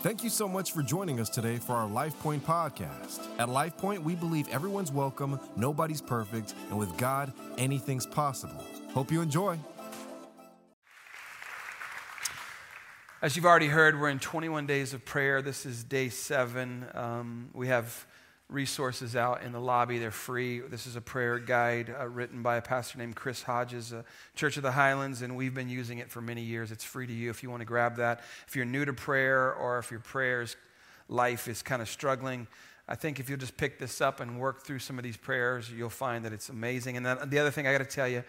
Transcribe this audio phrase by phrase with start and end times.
[0.00, 3.18] Thank you so much for joining us today for our LifePoint podcast.
[3.40, 8.64] At LifePoint, we believe everyone's welcome, nobody's perfect, and with God, anything's possible.
[8.94, 9.58] Hope you enjoy.
[13.20, 15.42] As you've already heard, we're in 21 days of prayer.
[15.42, 16.86] This is day seven.
[16.94, 18.06] Um, we have
[18.48, 19.98] resources out in the lobby.
[19.98, 20.60] They're free.
[20.60, 24.02] This is a prayer guide uh, written by a pastor named Chris Hodges, uh,
[24.34, 26.72] Church of the Highlands, and we've been using it for many years.
[26.72, 28.20] It's free to you if you want to grab that.
[28.46, 30.56] If you're new to prayer or if your prayers
[31.08, 32.46] life is kind of struggling,
[32.88, 35.70] I think if you'll just pick this up and work through some of these prayers,
[35.70, 36.96] you'll find that it's amazing.
[36.96, 38.24] And the other thing I got to tell you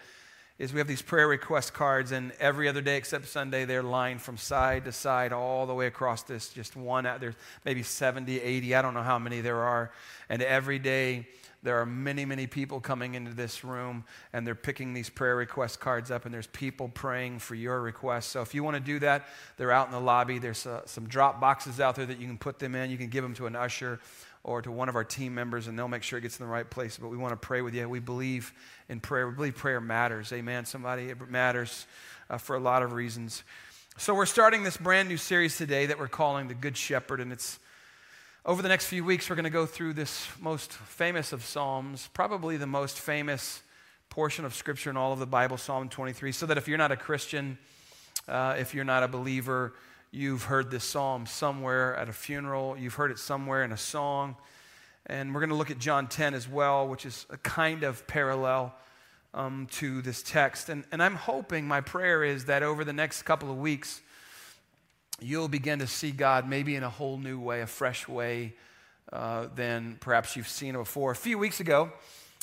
[0.60, 4.20] is we have these prayer request cards, and every other day except Sunday, they're lined
[4.20, 6.50] from side to side all the way across this.
[6.50, 9.90] Just one out there's maybe 70, 80, I don't know how many there are.
[10.28, 11.26] And every day,
[11.62, 15.80] there are many, many people coming into this room and they're picking these prayer request
[15.80, 18.26] cards up, and there's people praying for your requests.
[18.26, 20.38] So if you want to do that, they're out in the lobby.
[20.38, 22.90] There's uh, some drop boxes out there that you can put them in.
[22.90, 23.98] You can give them to an usher
[24.42, 26.52] or to one of our team members, and they'll make sure it gets in the
[26.52, 26.98] right place.
[27.00, 27.88] But we want to pray with you.
[27.88, 28.52] We believe
[28.88, 29.28] in prayer.
[29.28, 30.32] We believe prayer matters.
[30.32, 30.64] Amen.
[30.64, 31.86] Somebody, it matters
[32.28, 33.42] uh, for a lot of reasons.
[33.98, 37.32] So we're starting this brand new series today that we're calling The Good Shepherd, and
[37.32, 37.58] it's
[38.46, 42.08] over the next few weeks, we're going to go through this most famous of Psalms,
[42.14, 43.62] probably the most famous
[44.08, 46.90] portion of Scripture in all of the Bible, Psalm 23, so that if you're not
[46.90, 47.58] a Christian,
[48.26, 49.74] uh, if you're not a believer,
[50.12, 54.34] You've heard this psalm somewhere at a funeral, you've heard it somewhere in a song.
[55.06, 58.04] And we're going to look at John 10 as well, which is a kind of
[58.08, 58.74] parallel
[59.34, 60.68] um, to this text.
[60.68, 64.00] And, and I'm hoping, my prayer is that over the next couple of weeks,
[65.20, 68.54] you'll begin to see God maybe in a whole new way, a fresh way
[69.12, 71.12] uh, than perhaps you've seen before.
[71.12, 71.92] A few weeks ago,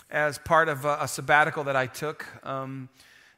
[0.10, 2.88] as part of a, a sabbatical that I took, um,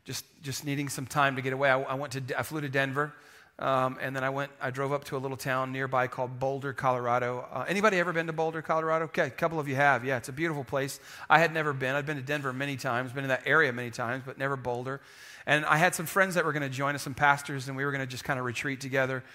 [0.05, 2.69] just, just needing some time to get away, I, I, went to, I flew to
[2.69, 3.11] Denver.
[3.59, 6.71] Um, and then I went, I drove up to a little town nearby called Boulder,
[6.71, 7.45] Colorado.
[7.51, 9.05] Uh, anybody ever been to Boulder, Colorado?
[9.05, 10.05] Okay, a couple of you have.
[10.05, 11.01] Yeah, it's a beautiful place.
[11.29, 11.93] I had never been.
[11.93, 15.01] I'd been to Denver many times, been in that area many times, but never Boulder.
[15.45, 17.83] And I had some friends that were going to join us, some pastors, and we
[17.83, 19.25] were going to just kind of retreat together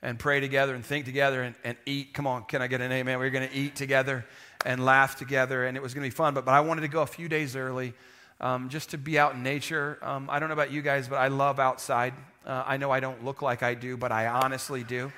[0.00, 2.14] and pray together and think together and, and eat.
[2.14, 3.18] Come on, can I get an amen?
[3.18, 4.24] We were going to eat together
[4.64, 6.34] and laugh together, and it was going to be fun.
[6.34, 7.94] But, but I wanted to go a few days early
[8.40, 9.98] um, just to be out in nature.
[10.02, 12.14] Um, I don't know about you guys, but I love outside.
[12.46, 15.12] Uh, I know I don't look like I do, but I honestly do.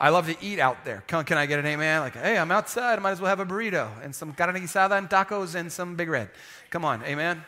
[0.00, 1.02] I love to eat out there.
[1.06, 2.00] Can, can I get an amen?
[2.00, 2.98] Like, hey, I'm outside.
[2.98, 5.94] I might as well have a burrito and some carne asada and tacos and some
[5.94, 6.30] Big Red.
[6.70, 7.44] Come on, amen?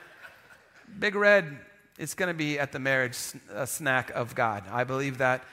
[0.98, 1.58] Big Red,
[1.98, 3.16] it's going to be at the marriage
[3.64, 4.64] snack of God.
[4.70, 5.44] I believe that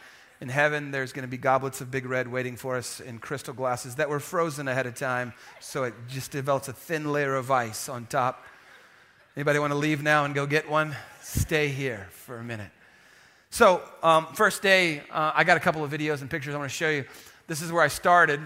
[0.41, 3.53] in heaven there's going to be goblets of Big Red waiting for us in crystal
[3.53, 7.49] glasses that were frozen ahead of time, so it just develops a thin layer of
[7.49, 8.45] ice on top.
[9.37, 10.97] Anybody want to leave now and go get one?
[11.21, 12.71] Stay here for a minute.
[13.51, 16.69] So, um, first day, uh, I got a couple of videos and pictures I want
[16.69, 17.03] to show you.
[17.47, 18.39] This is where I started.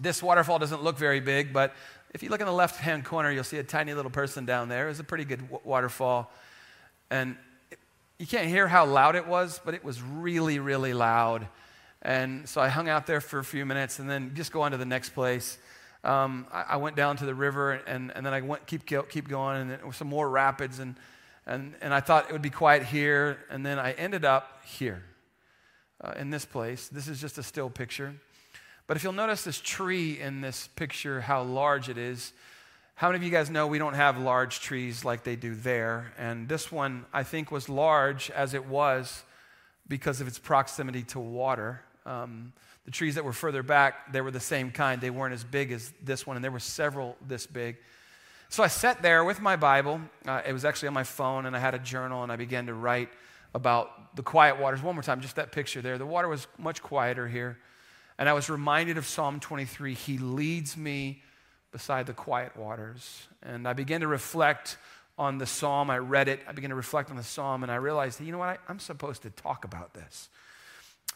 [0.00, 1.74] This waterfall doesn't look very big, but
[2.14, 4.70] if you look in the left hand corner, you'll see a tiny little person down
[4.70, 4.86] there.
[4.86, 6.32] It was a pretty good w- waterfall.
[7.10, 7.36] And
[7.70, 7.78] it,
[8.18, 11.46] you can't hear how loud it was, but it was really, really loud.
[12.00, 14.70] And so I hung out there for a few minutes and then just go on
[14.70, 15.58] to the next place.
[16.04, 19.28] Um, I, I, went down to the river and, and then I went keep, keep
[19.28, 20.78] going and were some more rapids.
[20.78, 20.96] And
[21.46, 25.02] and, and I thought it would be quiet here, and then I ended up here
[26.00, 26.88] uh, in this place.
[26.88, 28.14] This is just a still picture.
[28.86, 32.32] But if you'll notice this tree in this picture, how large it is,
[32.94, 36.12] how many of you guys know we don't have large trees like they do there?
[36.18, 39.22] And this one, I think, was large as it was
[39.86, 41.82] because of its proximity to water.
[42.06, 42.52] Um,
[42.86, 45.00] the trees that were further back, they were the same kind.
[45.00, 47.76] They weren't as big as this one, and there were several this big.
[48.48, 50.00] So I sat there with my Bible.
[50.26, 52.66] Uh, it was actually on my phone, and I had a journal, and I began
[52.66, 53.08] to write
[53.54, 54.82] about the quiet waters.
[54.82, 55.98] One more time, just that picture there.
[55.98, 57.58] The water was much quieter here.
[58.18, 61.22] And I was reminded of Psalm 23 He leads me
[61.72, 63.26] beside the quiet waters.
[63.42, 64.78] And I began to reflect
[65.18, 65.90] on the psalm.
[65.90, 66.40] I read it.
[66.46, 68.48] I began to reflect on the psalm, and I realized, you know what?
[68.48, 70.28] I, I'm supposed to talk about this.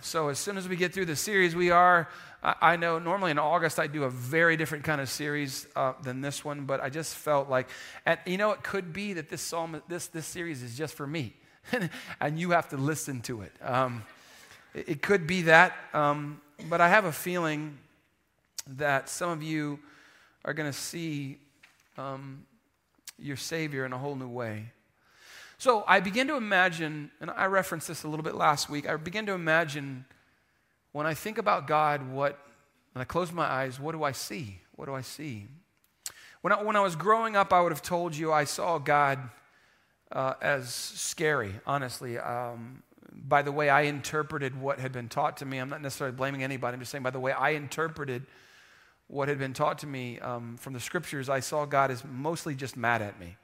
[0.02, 2.08] So, as soon as we get through the series, we are,
[2.42, 6.22] I know normally in August I do a very different kind of series uh, than
[6.22, 7.68] this one, but I just felt like,
[8.06, 11.06] and you know, it could be that this psalm, this, this series is just for
[11.06, 11.34] me,
[12.20, 13.52] and you have to listen to it.
[13.62, 14.02] Um,
[14.74, 17.76] it, it, could be that, um, but I have a feeling
[18.66, 19.80] that some of you
[20.46, 21.36] are going to see
[21.98, 22.46] um,
[23.18, 24.72] your Savior in a whole new way.
[25.60, 28.96] So I begin to imagine, and I referenced this a little bit last week, I
[28.96, 30.06] begin to imagine
[30.92, 32.38] when I think about God, what,
[32.94, 34.62] when I close my eyes, what do I see?
[34.76, 35.48] What do I see?
[36.40, 39.18] When I, when I was growing up, I would have told you I saw God
[40.10, 42.16] uh, as scary, honestly.
[42.16, 42.82] Um,
[43.12, 45.58] by the way I interpreted what had been taught to me.
[45.58, 46.72] I'm not necessarily blaming anybody.
[46.72, 48.24] I'm just saying, by the way I interpreted
[49.08, 52.54] what had been taught to me um, from the scriptures, I saw God as mostly
[52.54, 53.36] just mad at me.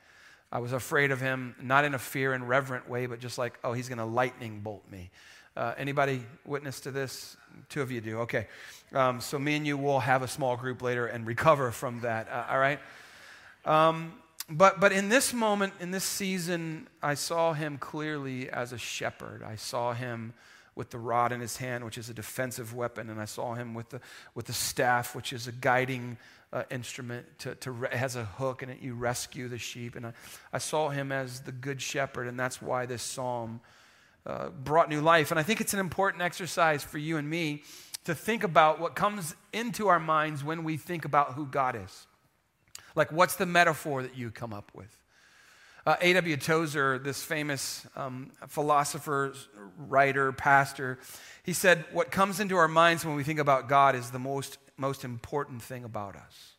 [0.52, 3.58] I was afraid of him, not in a fear and reverent way, but just like,
[3.64, 5.10] oh, he's going to lightning bolt me.
[5.56, 7.36] Uh, anybody witness to this?
[7.68, 8.18] Two of you do.
[8.20, 8.46] Okay.
[8.92, 12.28] Um, so me and you will have a small group later and recover from that.
[12.28, 12.78] Uh, all right.
[13.64, 14.12] Um,
[14.48, 19.42] but but in this moment, in this season, I saw him clearly as a shepherd.
[19.42, 20.34] I saw him
[20.76, 23.74] with the rod in his hand, which is a defensive weapon, and I saw him
[23.74, 24.00] with the
[24.34, 26.18] with the staff, which is a guiding
[26.52, 27.26] uh, instrument.
[27.40, 29.96] To, to it has a hook, and it, you rescue the sheep.
[29.96, 30.12] And I,
[30.52, 33.60] I saw him as the good shepherd, and that's why this psalm
[34.26, 35.30] uh, brought new life.
[35.30, 37.62] And I think it's an important exercise for you and me
[38.04, 42.06] to think about what comes into our minds when we think about who God is.
[42.94, 44.96] Like, what's the metaphor that you come up with?
[45.86, 46.36] Uh, A.W.
[46.36, 49.34] Tozer, this famous um, philosopher,
[49.78, 50.98] writer, pastor,
[51.44, 54.58] he said, What comes into our minds when we think about God is the most,
[54.76, 56.54] most important thing about us.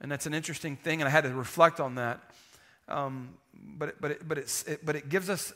[0.00, 2.22] And that's an interesting thing, and I had to reflect on that.
[2.88, 5.52] Um, but, but, it, but, it, but it gives us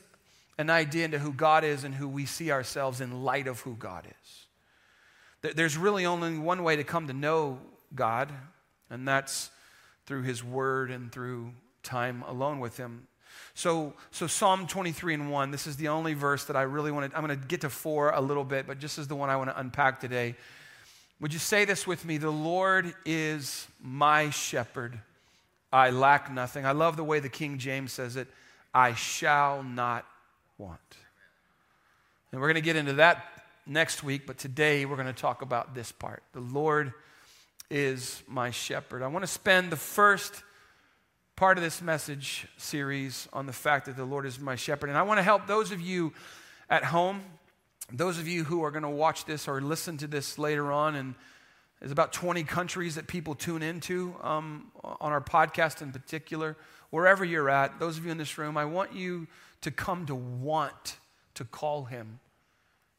[0.59, 3.75] an idea into who God is and who we see ourselves in light of who
[3.75, 5.55] God is.
[5.57, 7.59] There's really only one way to come to know
[7.95, 8.31] God,
[8.91, 9.49] and that's
[10.05, 13.07] through His Word and through time alone with Him.
[13.55, 17.11] So, so Psalm 23 and 1, this is the only verse that I really want
[17.11, 19.31] to, I'm going to get to four a little bit, but just as the one
[19.31, 20.37] I want to unpack today.
[21.21, 22.17] Would you say this with me?
[22.17, 24.99] The Lord is my shepherd.
[25.73, 26.67] I lack nothing.
[26.67, 28.29] I love the way the King James says it.
[28.75, 30.07] I shall not
[30.59, 30.81] want.
[32.33, 33.25] And we're going to get into that
[33.67, 36.23] next week, but today we're going to talk about this part.
[36.33, 36.93] The Lord
[37.71, 39.03] is my shepherd.
[39.03, 40.43] I want to spend the first
[41.43, 44.91] part of this message series on the fact that the Lord is my shepherd.
[44.91, 46.13] And I want to help those of you
[46.71, 47.21] at home,
[47.93, 50.95] those of you who are going to watch this or listen to this later on,
[50.95, 51.17] and
[51.81, 56.57] there's about 20 countries that people tune into um, on our podcast in particular.
[56.91, 59.27] Wherever you're at, those of you in this room, I want you
[59.63, 60.99] to come to want
[61.35, 62.21] to call him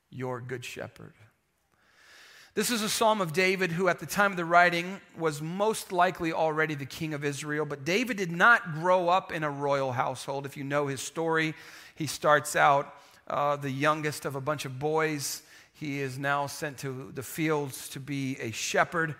[0.10, 1.14] your good shepherd.
[2.56, 5.92] This is a psalm of David, who at the time of the writing was most
[5.92, 7.66] likely already the king of Israel.
[7.66, 10.46] But David did not grow up in a royal household.
[10.46, 11.56] If you know his story,
[11.96, 12.94] he starts out
[13.28, 15.42] uh, the youngest of a bunch of boys.
[15.74, 19.16] He is now sent to the fields to be a shepherd.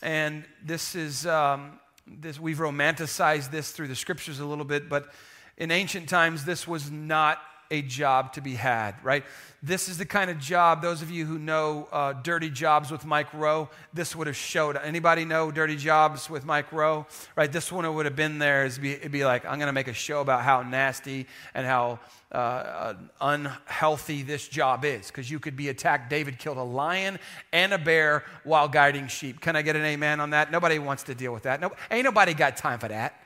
[0.00, 5.12] And this is, um, this, we've romanticized this through the scriptures a little bit, but
[5.56, 7.40] in ancient times, this was not
[7.70, 9.24] a job to be had, right?
[9.62, 13.06] This is the kind of job, those of you who know uh, Dirty Jobs with
[13.06, 14.76] Mike Rowe, this would have showed.
[14.76, 17.06] Anybody know Dirty Jobs with Mike Rowe?
[17.34, 18.66] Right, this one would have been there.
[18.66, 21.66] It'd be, it'd be like, I'm going to make a show about how nasty and
[21.66, 21.98] how
[22.30, 25.06] uh, uh, unhealthy this job is.
[25.06, 26.10] Because you could be attacked.
[26.10, 27.18] David killed a lion
[27.52, 29.40] and a bear while guiding sheep.
[29.40, 30.52] Can I get an amen on that?
[30.52, 31.60] Nobody wants to deal with that.
[31.60, 33.23] No, ain't nobody got time for that.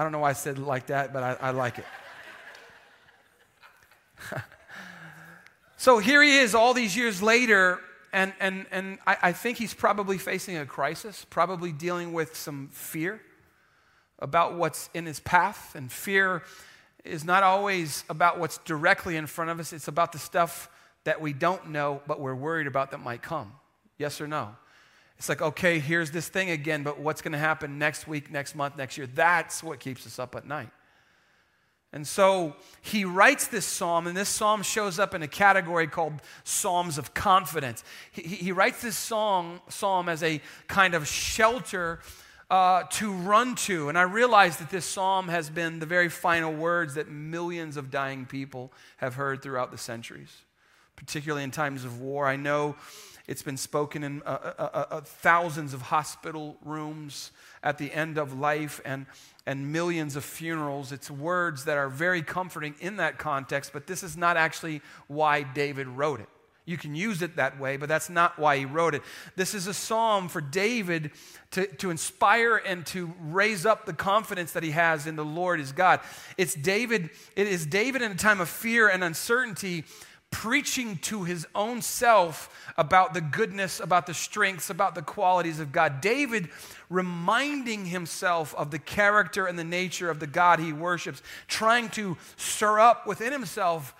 [0.00, 1.84] I don't know why I said like that, but I, I like it.
[5.76, 7.80] so here he is all these years later,
[8.10, 12.70] and, and, and I, I think he's probably facing a crisis, probably dealing with some
[12.72, 13.20] fear
[14.18, 15.74] about what's in his path.
[15.74, 16.44] And fear
[17.04, 20.70] is not always about what's directly in front of us, it's about the stuff
[21.04, 23.52] that we don't know, but we're worried about that might come.
[23.98, 24.56] Yes or no?
[25.20, 28.54] It's like, okay, here's this thing again, but what's going to happen next week, next
[28.54, 29.06] month, next year?
[29.06, 30.70] That's what keeps us up at night.
[31.92, 36.14] And so he writes this psalm, and this psalm shows up in a category called
[36.44, 37.84] Psalms of Confidence.
[38.12, 42.00] He, he writes this song, psalm as a kind of shelter
[42.48, 43.90] uh, to run to.
[43.90, 47.90] And I realize that this psalm has been the very final words that millions of
[47.90, 50.34] dying people have heard throughout the centuries,
[50.96, 52.26] particularly in times of war.
[52.26, 52.76] I know
[53.26, 57.30] it's been spoken in uh, uh, uh, uh, thousands of hospital rooms
[57.62, 59.06] at the end of life and,
[59.46, 60.92] and millions of funerals.
[60.92, 65.42] It's words that are very comforting in that context, but this is not actually why
[65.42, 66.28] David wrote it.
[66.66, 69.02] You can use it that way, but that's not why he wrote it.
[69.34, 71.10] This is a psalm for David
[71.52, 75.58] to, to inspire and to raise up the confidence that he has in the Lord
[75.58, 75.98] his God.
[76.36, 79.84] It's David, it is David in a time of fear and uncertainty
[80.30, 85.72] preaching to his own self about the goodness, about the strengths, about the qualities of
[85.72, 86.00] God.
[86.00, 86.48] David
[86.88, 92.16] reminding himself of the character and the nature of the God he worships, trying to
[92.36, 93.94] stir up within himself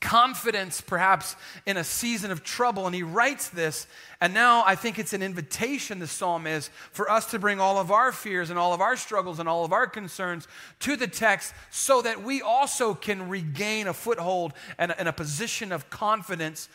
[0.00, 2.86] confidence, perhaps in a season of trouble.
[2.86, 3.86] And he writes this,
[4.20, 7.78] and now I think it's an invitation, the psalm is, for us to bring all
[7.78, 10.48] of our fears and all of our struggles and all of our concerns
[10.80, 15.70] to the text so that we also can regain a foothold and, and a position
[15.70, 16.68] of confidence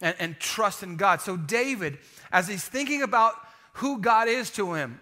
[0.00, 1.20] and, and trust in God.
[1.20, 1.98] So, David,
[2.30, 3.34] as he's thinking about
[3.74, 5.00] who God is to him,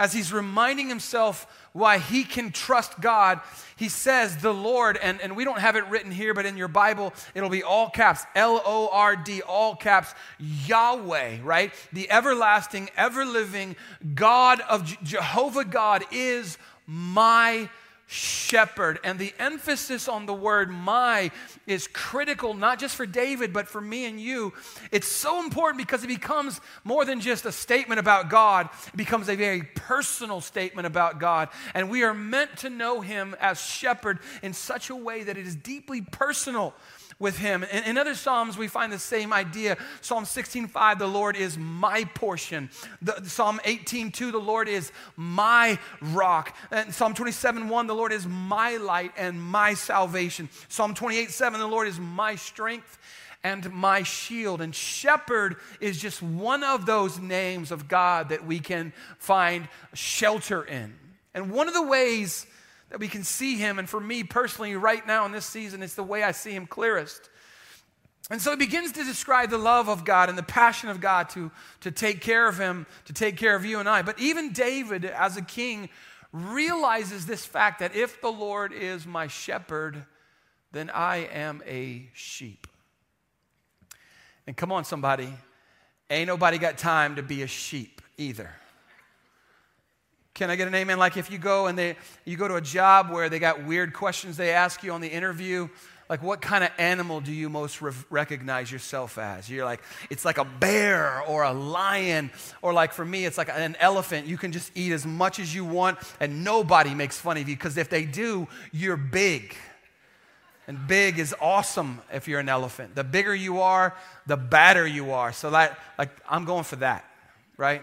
[0.00, 3.38] as he's reminding himself why he can trust God,
[3.76, 6.68] he says, The Lord, and, and we don't have it written here, but in your
[6.68, 11.70] Bible, it'll be all caps L O R D, all caps, Yahweh, right?
[11.92, 13.76] The everlasting, ever living
[14.14, 17.68] God of Jehovah God is my
[18.10, 18.98] shepherd.
[19.04, 21.30] And the emphasis on the word my
[21.68, 24.52] is critical, not just for David, but for me and you.
[24.90, 29.28] It's so important because it becomes more than just a statement about God, it becomes
[29.28, 31.50] a very personal statement about God.
[31.72, 35.46] And we are meant to know him as shepherd in such a way that it
[35.46, 36.74] is deeply personal
[37.20, 37.62] with him.
[37.62, 39.76] In, in, other Psalms, we find the same idea.
[40.00, 42.70] Psalm 16:5, the Lord is my portion.
[43.00, 46.56] The, Psalm 18:2, the Lord is my rock.
[46.72, 50.48] And Psalm 27:1, the Lord is my light and my salvation.
[50.68, 52.98] Psalm 28:7, the Lord is my strength
[53.44, 54.62] and my shield.
[54.62, 60.64] And shepherd is just one of those names of God that we can find shelter
[60.64, 60.94] in.
[61.34, 62.46] And one of the ways
[62.90, 63.78] that we can see him.
[63.78, 66.66] And for me personally, right now in this season, it's the way I see him
[66.66, 67.30] clearest.
[68.30, 71.30] And so he begins to describe the love of God and the passion of God
[71.30, 74.02] to, to take care of him, to take care of you and I.
[74.02, 75.88] But even David, as a king,
[76.32, 80.04] realizes this fact that if the Lord is my shepherd,
[80.70, 82.68] then I am a sheep.
[84.46, 85.32] And come on, somebody,
[86.08, 88.50] ain't nobody got time to be a sheep either.
[90.40, 90.98] Can I get an amen?
[90.98, 93.92] Like if you go and they, you go to a job where they got weird
[93.92, 95.68] questions they ask you on the interview,
[96.08, 99.50] like what kind of animal do you most re- recognize yourself as?
[99.50, 102.30] You're like, it's like a bear or a lion,
[102.62, 104.28] or like for me, it's like an elephant.
[104.28, 107.54] You can just eat as much as you want and nobody makes fun of you
[107.54, 109.54] because if they do, you're big.
[110.66, 112.94] And big is awesome if you're an elephant.
[112.94, 113.94] The bigger you are,
[114.26, 115.34] the badder you are.
[115.34, 117.04] So that, like, I'm going for that,
[117.58, 117.82] right?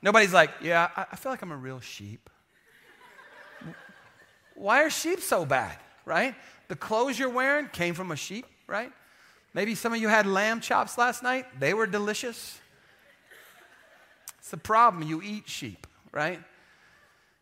[0.00, 2.30] Nobody's like, yeah, I, feel like I'm a real sheep.
[4.54, 6.34] Why are sheep so bad, right?
[6.68, 8.92] The clothes you're wearing came from a sheep, right?
[9.54, 11.46] Maybe some of you had lamb chops last night.
[11.58, 12.58] They were delicious.
[14.38, 15.02] It's the problem.
[15.02, 16.40] You eat sheep, right?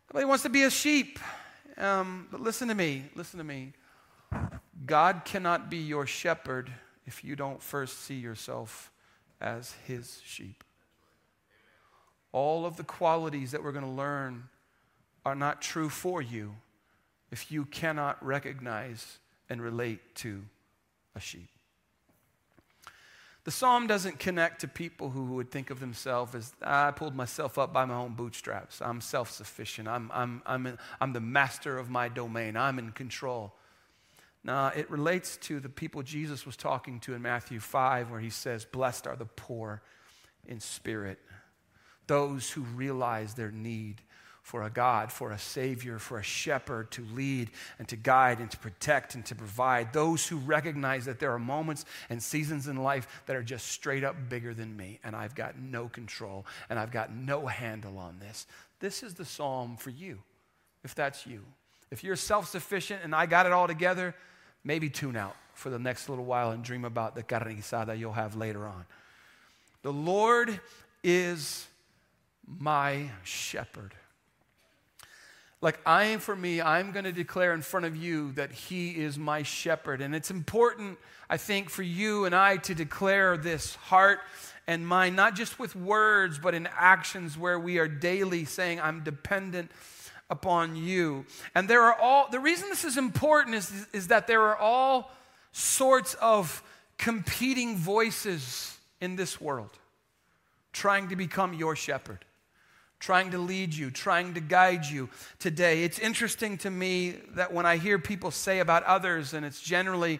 [0.09, 1.19] Nobody wants to be a sheep.
[1.77, 3.05] Um, but listen to me.
[3.15, 3.73] Listen to me.
[4.85, 6.71] God cannot be your shepherd
[7.05, 8.91] if you don't first see yourself
[9.39, 10.63] as his sheep
[12.31, 14.45] all of the qualities that we're going to learn
[15.25, 16.55] are not true for you
[17.31, 19.19] if you cannot recognize
[19.49, 20.43] and relate to
[21.15, 21.49] a sheep.
[23.43, 27.15] The psalm doesn't connect to people who would think of themselves as, ah, I pulled
[27.15, 28.81] myself up by my own bootstraps.
[28.81, 29.87] I'm self sufficient.
[29.87, 32.57] I'm, I'm, I'm, I'm the master of my domain.
[32.57, 33.53] I'm in control.
[34.43, 38.29] Now, it relates to the people Jesus was talking to in Matthew 5, where he
[38.29, 39.81] says, Blessed are the poor
[40.45, 41.17] in spirit,
[42.07, 44.01] those who realize their need
[44.47, 48.49] for a God, for a Savior, for a shepherd to lead and to guide and
[48.49, 49.91] to protect and to provide.
[49.91, 54.05] Those who recognize that there are moments and seasons in life that are just straight
[54.05, 58.19] up bigger than me, and I've got no control and I've got no handle on
[58.19, 58.47] this.
[58.79, 60.19] This is the psalm for you,
[60.81, 61.43] if that's you.
[61.91, 64.15] If you're self sufficient and I got it all together,
[64.63, 67.61] maybe tune out for the next little while and dream about the carne
[67.97, 68.85] you'll have later on.
[69.81, 70.61] The Lord
[71.03, 71.67] is
[72.47, 73.93] my shepherd.
[75.59, 79.17] Like, I, for me, I'm going to declare in front of you that He is
[79.17, 80.01] my shepherd.
[80.01, 80.99] And it's important,
[81.29, 84.19] I think, for you and I to declare this heart
[84.67, 89.03] and mind, not just with words, but in actions where we are daily saying, I'm
[89.03, 89.71] dependent
[90.29, 91.25] upon you.
[91.55, 95.11] And there are all, the reason this is important is, is that there are all
[95.53, 96.61] sorts of
[96.99, 99.71] competing voices in this world
[100.71, 102.25] trying to become your shepherd
[102.99, 105.83] trying to lead you, trying to guide you today.
[105.83, 110.19] It's interesting to me that when I hear people say about others, and it's generally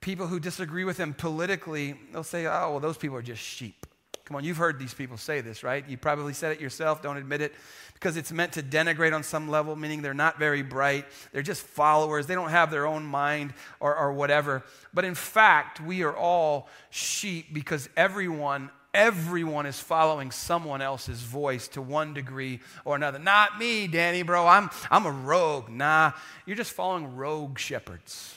[0.00, 3.86] people who disagree with them politically, they'll say, oh, well, those people are just sheep.
[4.24, 5.88] Come on, you've heard these people say this, right?
[5.88, 7.52] You probably said it yourself, don't admit it,
[7.94, 11.06] because it's meant to denigrate on some level, meaning they're not very bright.
[11.32, 12.26] They're just followers.
[12.26, 14.64] They don't have their own mind or, or whatever.
[14.94, 21.68] But in fact, we are all sheep because everyone everyone is following someone else's voice
[21.68, 23.18] to one degree or another.
[23.18, 24.46] Not me, Danny, bro.
[24.46, 25.68] I'm, I'm a rogue.
[25.70, 26.12] Nah,
[26.46, 28.36] you're just following rogue shepherds.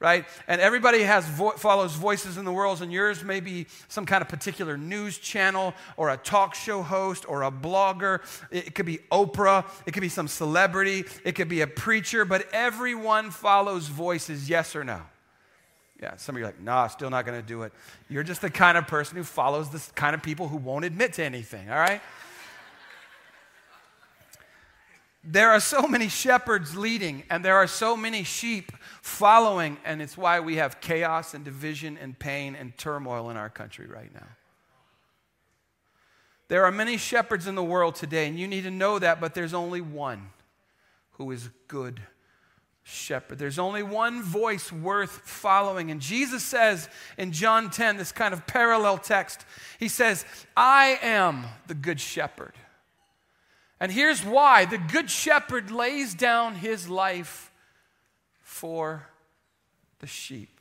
[0.00, 0.24] right?
[0.48, 4.20] And everybody has vo- follows voices in the world, and yours may be some kind
[4.20, 8.20] of particular news channel or a talk show host or a blogger.
[8.50, 12.48] It could be Oprah, it could be some celebrity, it could be a preacher, but
[12.52, 15.02] everyone follows voices, yes or no?
[16.02, 17.72] Yeah, some of you are like, nah, still not going to do it.
[18.08, 21.12] You're just the kind of person who follows the kind of people who won't admit
[21.14, 22.00] to anything, all right?
[25.22, 30.16] there are so many shepherds leading, and there are so many sheep following, and it's
[30.16, 34.26] why we have chaos and division and pain and turmoil in our country right now.
[36.48, 39.34] There are many shepherds in the world today, and you need to know that, but
[39.34, 40.30] there's only one
[41.12, 42.00] who is good
[42.82, 43.38] shepherd.
[43.38, 45.90] There's only one voice worth following.
[45.90, 49.44] And Jesus says in John 10, this kind of parallel text,
[49.78, 50.24] He says,
[50.56, 52.54] I am the good shepherd.
[53.82, 57.50] And here's why the Good Shepherd lays down his life
[58.40, 59.08] for
[59.98, 60.60] the sheep.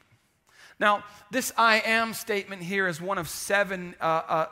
[0.79, 4.03] Now, this I am statement here is one of seven uh,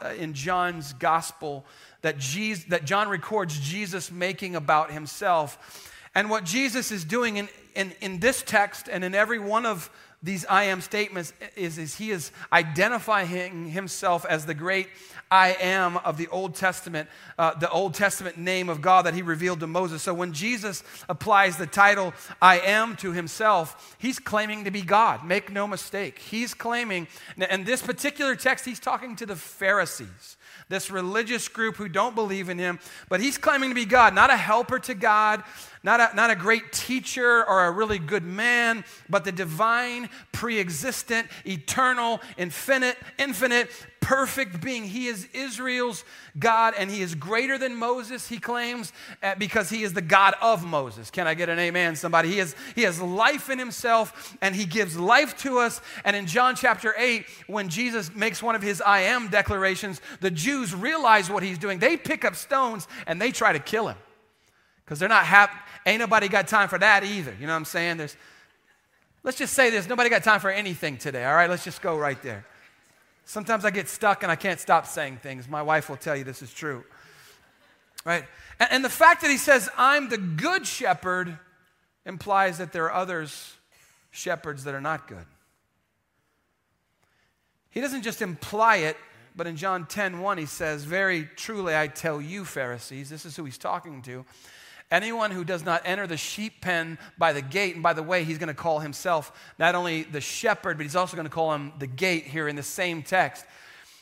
[0.02, 1.66] uh, in John's gospel
[2.04, 5.92] that, Jesus, that John records Jesus making about himself.
[6.16, 9.90] And what Jesus is doing in, in, in this text and in every one of
[10.22, 14.90] these I am statements is, is he is identifying himself as the great
[15.32, 19.22] I am of the Old Testament, uh, the Old Testament name of God that he
[19.22, 20.02] revealed to Moses.
[20.02, 25.26] So when Jesus applies the title I am to himself, he's claiming to be God.
[25.26, 26.20] Make no mistake.
[26.20, 27.08] He's claiming,
[27.38, 30.38] and this particular text, he's talking to the Pharisees
[30.70, 34.30] this religious group who don't believe in him, but he's claiming to be God, not
[34.30, 35.44] a helper to God,
[35.84, 40.60] not a, not a great teacher or a really good man, but the divine, pre
[40.60, 43.70] existent, eternal, infinite, infinite,
[44.00, 44.84] perfect being.
[44.84, 46.04] He is Israel's
[46.38, 48.94] God, and he is greater than Moses, he claims,
[49.38, 51.12] because he is the God of Moses.
[51.12, 52.30] Can I get an amen, somebody?
[52.30, 55.82] He has, he has life in himself, and he gives life to us.
[56.04, 60.32] And in John chapter 8, when Jesus makes one of his I am declarations, the
[60.32, 61.80] Jews realize what he's doing.
[61.80, 63.98] They pick up stones and they try to kill him
[64.86, 67.36] because they're not happy Ain't nobody got time for that either.
[67.40, 67.98] You know what I'm saying?
[67.98, 68.16] There's,
[69.24, 71.50] let's just say this nobody got time for anything today, all right?
[71.50, 72.46] Let's just go right there.
[73.30, 75.48] Sometimes I get stuck and I can't stop saying things.
[75.48, 76.84] My wife will tell you this is true.
[78.04, 78.24] Right?
[78.60, 81.38] And, and the fact that he says, I'm the good shepherd,
[82.08, 83.56] implies that there are others,
[84.10, 85.28] shepherds, that are not good.
[87.70, 88.98] He doesn't just imply it,
[89.36, 93.36] but in John 10 1, he says, Very truly I tell you, Pharisees, this is
[93.36, 94.26] who he's talking to.
[94.92, 98.24] Anyone who does not enter the sheep pen by the gate, and by the way,
[98.24, 101.54] he's going to call himself not only the shepherd, but he's also going to call
[101.54, 103.46] him the gate here in the same text.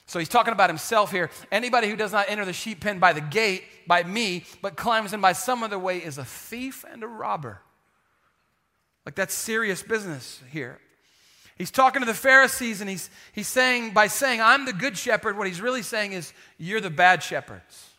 [0.05, 1.29] So he's talking about himself here.
[1.51, 5.11] Anybody who does not enter the sheep pen by the gate, by me, but climbs
[5.11, 7.59] in by some other way is a thief and a robber.
[9.05, 10.79] Like that's serious business here.
[11.57, 15.37] He's talking to the Pharisees and he's, he's saying, by saying, I'm the good shepherd,
[15.37, 17.89] what he's really saying is, you're the bad shepherds.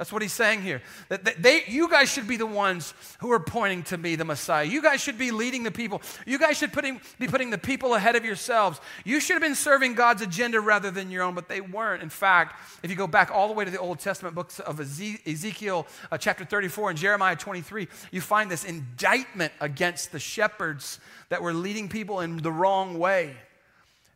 [0.00, 0.80] That's what he's saying here.
[1.10, 4.64] That they, you guys should be the ones who are pointing to me, the Messiah.
[4.64, 6.00] You guys should be leading the people.
[6.24, 8.80] You guys should putting, be putting the people ahead of yourselves.
[9.04, 12.02] You should have been serving God's agenda rather than your own, but they weren't.
[12.02, 14.80] In fact, if you go back all the way to the Old Testament books of
[14.80, 21.42] Ezekiel uh, chapter 34 and Jeremiah 23, you find this indictment against the shepherds that
[21.42, 23.36] were leading people in the wrong way.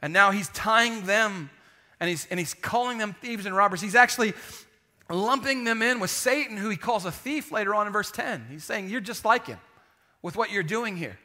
[0.01, 1.51] And now he's tying them
[2.01, 3.81] and he's, and he's calling them thieves and robbers.
[3.81, 4.35] He's actually
[5.11, 8.47] lumping them in with Satan, who he calls a thief later on in verse 10.
[8.51, 9.59] He's saying, You're just like him
[10.23, 11.19] with what you're doing here.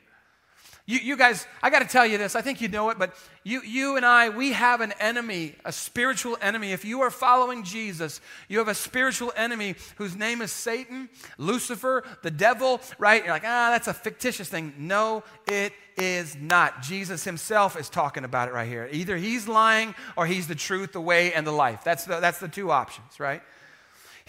[0.89, 2.35] You, you guys, I got to tell you this.
[2.35, 3.13] I think you know it, but
[3.43, 6.71] you, you and I, we have an enemy, a spiritual enemy.
[6.71, 12.03] If you are following Jesus, you have a spiritual enemy whose name is Satan, Lucifer,
[12.23, 13.23] the devil, right?
[13.23, 14.73] You're like, ah, that's a fictitious thing.
[14.79, 16.81] No, it is not.
[16.81, 18.89] Jesus himself is talking about it right here.
[18.91, 21.83] Either he's lying or he's the truth, the way, and the life.
[21.83, 23.43] That's the, that's the two options, right?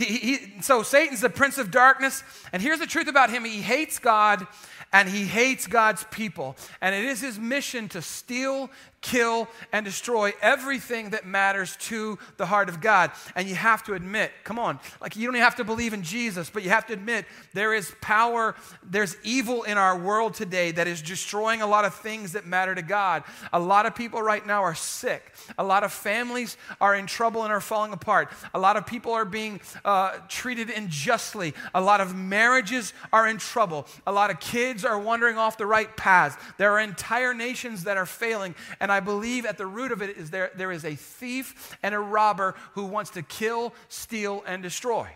[0.01, 2.25] He, he, so Satan's the prince of darkness.
[2.55, 4.47] And here's the truth about him he hates God
[4.93, 6.57] and he hates God's people.
[6.81, 8.71] And it is his mission to steal,
[9.03, 13.11] kill, and destroy everything that matters to the heart of God.
[13.35, 16.51] And you have to admit, come on, like you don't have to believe in Jesus,
[16.51, 20.87] but you have to admit there is power, there's evil in our world today that
[20.87, 23.25] is destroying a lot of things that matter to God.
[23.53, 25.33] A lot of people right now are sick.
[25.59, 28.31] A lot of families are in trouble and are falling apart.
[28.53, 31.55] A lot of people are being uh, treated unjustly.
[31.75, 33.87] A lot of marriages are in trouble.
[34.07, 36.37] A lot of kids are wandering off the right paths.
[36.59, 38.55] There are entire nations that are failing.
[38.79, 41.79] And and I believe at the root of it is there, there is a thief
[41.81, 45.09] and a robber who wants to kill, steal, and destroy.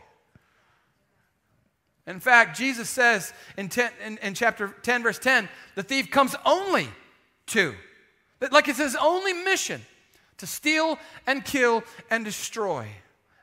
[2.06, 6.36] In fact, Jesus says in, ten, in, in chapter 10, verse 10, the thief comes
[6.46, 6.86] only
[7.48, 7.74] to,
[8.52, 9.80] Like it's his only mission
[10.36, 12.86] to steal and kill and destroy.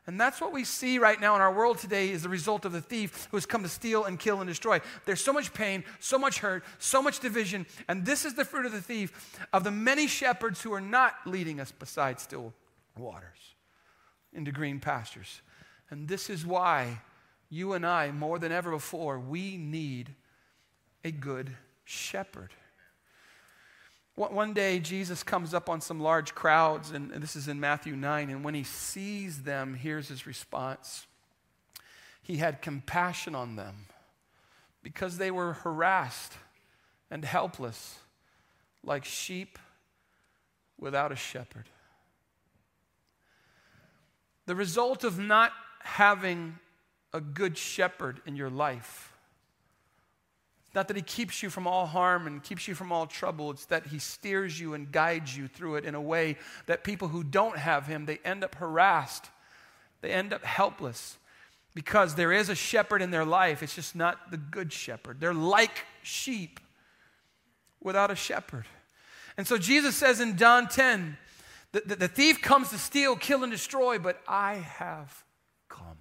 [0.07, 2.71] And that's what we see right now in our world today is the result of
[2.71, 4.81] the thief who has come to steal and kill and destroy.
[5.05, 8.65] There's so much pain, so much hurt, so much division, and this is the fruit
[8.65, 12.53] of the thief of the many shepherds who are not leading us beside still
[12.97, 13.55] waters
[14.33, 15.41] into green pastures.
[15.91, 17.01] And this is why
[17.49, 20.15] you and I, more than ever before, we need
[21.03, 22.53] a good shepherd.
[24.15, 28.29] One day, Jesus comes up on some large crowds, and this is in Matthew 9,
[28.29, 31.07] and when he sees them, here's his response
[32.21, 33.87] He had compassion on them
[34.83, 36.33] because they were harassed
[37.09, 37.99] and helpless,
[38.83, 39.57] like sheep
[40.77, 41.65] without a shepherd.
[44.45, 46.59] The result of not having
[47.13, 49.10] a good shepherd in your life
[50.73, 53.51] not that he keeps you from all harm and keeps you from all trouble.
[53.51, 57.09] It's that he steers you and guides you through it in a way that people
[57.09, 59.29] who don't have him, they end up harassed.
[60.01, 61.17] They end up helpless
[61.73, 63.61] because there is a shepherd in their life.
[63.61, 65.19] It's just not the good shepherd.
[65.19, 66.59] They're like sheep
[67.81, 68.65] without a shepherd.
[69.37, 71.17] And so Jesus says in John 10
[71.71, 75.23] that the, the thief comes to steal, kill, and destroy, but I have
[75.69, 75.97] come.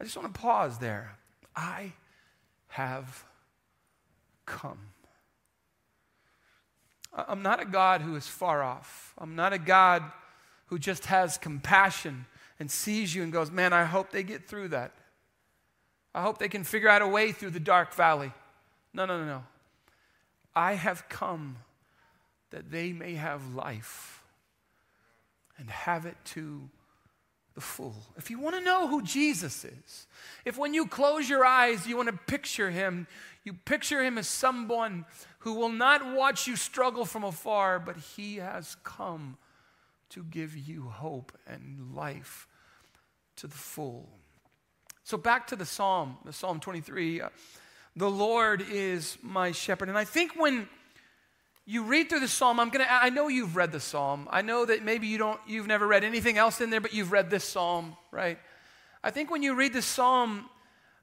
[0.00, 1.16] I just want to pause there.
[1.54, 1.92] I
[2.68, 3.24] have
[4.46, 4.78] come.
[7.14, 9.12] I'm not a God who is far off.
[9.18, 10.02] I'm not a God
[10.66, 12.26] who just has compassion
[12.58, 14.92] and sees you and goes, Man, I hope they get through that.
[16.14, 18.32] I hope they can figure out a way through the dark valley.
[18.94, 19.44] No, no, no, no.
[20.54, 21.56] I have come
[22.50, 24.22] that they may have life
[25.58, 26.68] and have it to
[27.54, 27.94] the fool.
[28.16, 30.06] If you want to know who Jesus is,
[30.44, 33.06] if when you close your eyes you want to picture him,
[33.44, 35.04] you picture him as someone
[35.40, 39.36] who will not watch you struggle from afar, but he has come
[40.10, 42.46] to give you hope and life
[43.36, 44.08] to the full.
[45.04, 47.22] So back to the psalm, the Psalm 23.
[47.22, 47.28] Uh,
[47.96, 49.88] the Lord is my shepherd.
[49.88, 50.68] And I think when
[51.64, 54.28] you read through the psalm i'm gonna i know you've read the psalm.
[54.30, 57.12] I know that maybe you don't you've never read anything else in there but you've
[57.12, 58.38] read this psalm right?
[59.04, 60.48] I think when you read the psalm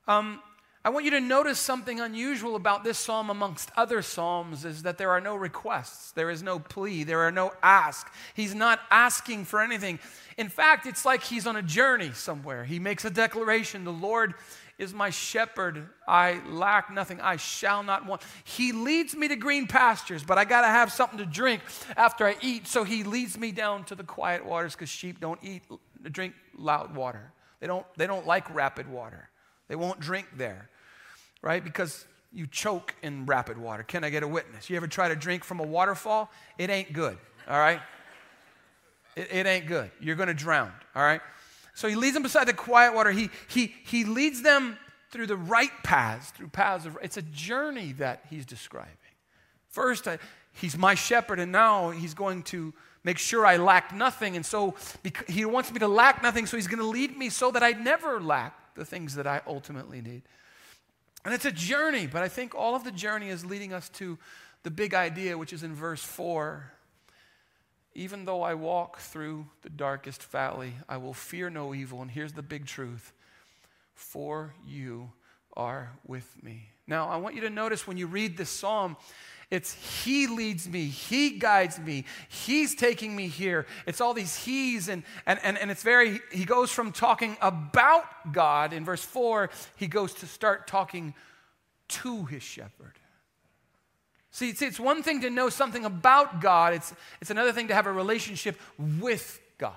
[0.07, 0.41] um,
[0.83, 4.97] i want you to notice something unusual about this psalm amongst other psalms is that
[4.97, 6.11] there are no requests.
[6.11, 7.03] There is no plea.
[7.03, 8.11] There are no ask.
[8.33, 9.99] He's not asking for anything.
[10.37, 12.65] In fact it's like he's on a journey somewhere.
[12.65, 13.85] He makes a declaration.
[13.85, 14.33] The lord
[14.79, 15.87] is my shepherd.
[16.07, 17.19] I lack nothing.
[17.21, 18.21] I shall not want.
[18.45, 21.61] He leads me to green pastures, but I got to have something to drink
[21.97, 22.65] after I eat.
[22.65, 25.61] So he leads me down to the quiet waters because sheep don't eat,
[26.11, 27.33] drink loud water.
[27.59, 29.29] They don't, they don't like rapid water.
[29.67, 30.69] They won't drink there,
[31.41, 31.63] right?
[31.63, 33.83] Because you choke in rapid water.
[33.83, 34.69] Can I get a witness?
[34.69, 36.31] You ever try to drink from a waterfall?
[36.57, 37.81] It ain't good, all right?
[39.15, 39.91] It, it ain't good.
[39.99, 41.21] You're going to drown, all right?
[41.79, 43.09] So he leads them beside the quiet water.
[43.09, 44.77] He, he, he leads them
[45.11, 48.91] through the right paths, through paths of, it's a journey that he's describing.
[49.69, 50.19] First, I,
[50.51, 52.73] he's my shepherd, and now he's going to
[53.05, 54.35] make sure I lack nothing.
[54.35, 54.75] And so
[55.29, 57.71] he wants me to lack nothing, so he's going to lead me so that I
[57.71, 60.23] never lack the things that I ultimately need.
[61.23, 64.17] And it's a journey, but I think all of the journey is leading us to
[64.63, 66.73] the big idea, which is in verse 4
[67.99, 72.01] even though I walk through the darkest valley, I will fear no evil.
[72.01, 73.11] And here's the big truth
[73.93, 75.11] for you
[75.57, 76.69] are with me.
[76.87, 78.95] Now, I want you to notice when you read this psalm,
[79.51, 79.73] it's
[80.05, 83.65] He leads me, He guides me, He's taking me here.
[83.85, 88.31] It's all these He's, and, and, and, and it's very, He goes from talking about
[88.31, 91.13] God in verse 4, He goes to start talking
[91.89, 92.98] to His shepherd.
[94.39, 97.73] See, see, it's one thing to know something about God, it's, it's another thing to
[97.73, 99.73] have a relationship with God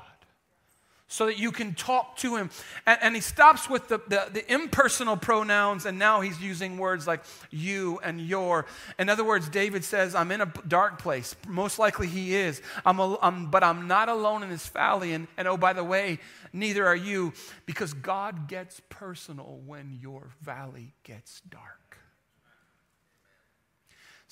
[1.08, 2.48] so that you can talk to Him.
[2.86, 7.08] And, and he stops with the, the, the, impersonal pronouns, and now he's using words
[7.08, 8.66] like you and your.
[9.00, 11.34] In other words, David says, I'm in a dark place.
[11.48, 15.12] Most likely he is, I'm, a, I'm but I'm not alone in this valley.
[15.12, 16.20] And, and oh, by the way,
[16.52, 17.32] neither are you,
[17.66, 21.98] because God gets personal when your valley gets dark.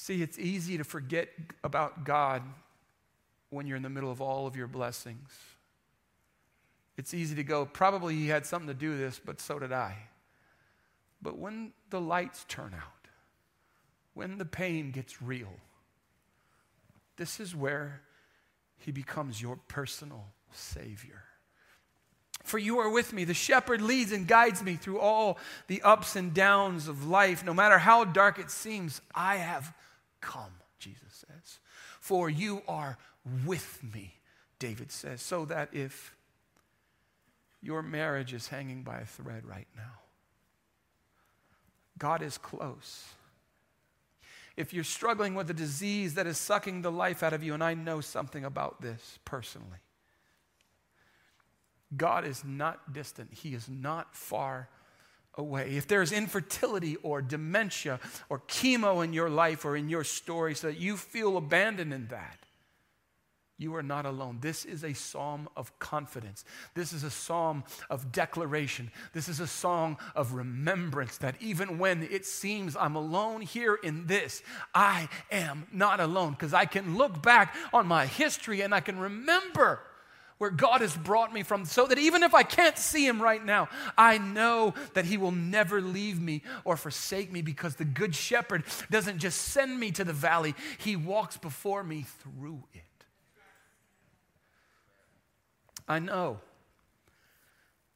[0.03, 1.29] See, it's easy to forget
[1.63, 2.43] about God
[3.51, 5.29] when you're in the middle of all of your blessings.
[6.97, 9.73] It's easy to go, probably he had something to do with this, but so did
[9.73, 9.95] I.
[11.21, 13.09] But when the lights turn out,
[14.15, 15.53] when the pain gets real,
[17.19, 18.01] this is where
[18.79, 21.25] he becomes your personal Savior.
[22.43, 23.25] For you are with me.
[23.25, 25.37] The shepherd leads and guides me through all
[25.67, 27.45] the ups and downs of life.
[27.45, 29.75] No matter how dark it seems, I have
[30.21, 31.59] come, Jesus says.
[32.01, 32.99] For you are
[33.47, 34.15] with me,
[34.59, 36.15] David says, so that if
[37.63, 40.01] your marriage is hanging by a thread right now,
[41.99, 43.05] God is close.
[44.57, 47.63] If you're struggling with a disease that is sucking the life out of you, and
[47.63, 49.79] I know something about this personally,
[51.97, 54.69] God is not distant, He is not far
[55.37, 55.77] away.
[55.77, 60.69] If there's infertility or dementia or chemo in your life or in your story so
[60.69, 62.39] that you feel abandoned in that,
[63.61, 64.39] you are not alone.
[64.41, 66.47] This is a psalm of confidence.
[66.75, 68.91] This is a psalm of declaration.
[69.13, 74.07] This is a song of remembrance that even when it seems I'm alone here in
[74.07, 74.43] this,
[74.75, 78.99] I am not alone because I can look back on my history and I can
[78.99, 79.81] remember
[80.41, 83.45] where God has brought me from, so that even if I can't see Him right
[83.45, 88.15] now, I know that He will never leave me or forsake me because the Good
[88.15, 92.81] Shepherd doesn't just send me to the valley, He walks before me through it.
[95.87, 96.41] I know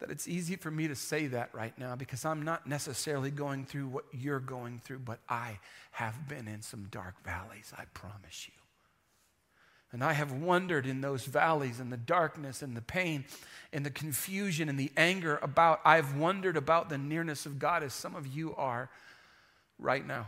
[0.00, 3.64] that it's easy for me to say that right now because I'm not necessarily going
[3.64, 5.60] through what you're going through, but I
[5.92, 8.63] have been in some dark valleys, I promise you.
[9.94, 13.24] And I have wondered in those valleys, in the darkness, and the pain,
[13.72, 17.94] and the confusion, and the anger about, I've wondered about the nearness of God as
[17.94, 18.90] some of you are
[19.78, 20.26] right now.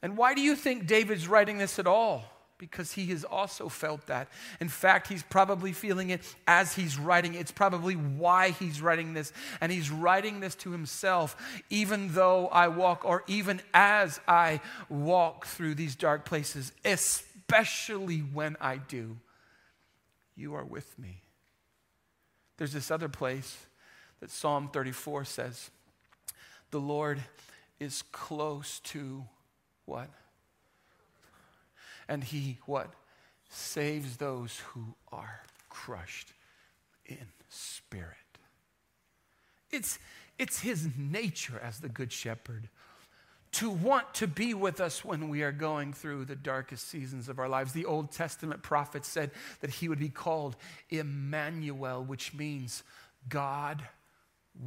[0.00, 2.22] And why do you think David's writing this at all?
[2.56, 4.28] Because he has also felt that.
[4.60, 7.34] In fact, he's probably feeling it as he's writing.
[7.34, 9.32] It's probably why he's writing this.
[9.60, 11.36] And he's writing this to himself,
[11.68, 18.18] even though I walk, or even as I walk through these dark places, especially especially
[18.18, 19.16] when I do,
[20.36, 21.22] you are with me.
[22.56, 23.66] There's this other place
[24.20, 25.70] that Psalm 34 says
[26.70, 27.20] the Lord
[27.80, 29.24] is close to
[29.84, 30.10] what?
[32.08, 32.92] And he what?
[33.48, 36.32] Saves those who are crushed
[37.06, 38.14] in spirit.
[39.72, 39.98] It's,
[40.38, 42.68] it's his nature as the good shepherd
[43.52, 47.38] to want to be with us when we are going through the darkest seasons of
[47.38, 47.72] our lives.
[47.72, 50.56] The Old Testament prophet said that he would be called
[50.88, 52.82] Emmanuel, which means
[53.28, 53.82] God